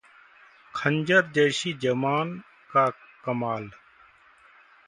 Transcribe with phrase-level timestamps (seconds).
[0.73, 2.33] खंजर जैसी जबान
[2.69, 2.87] का
[3.25, 3.69] कमाल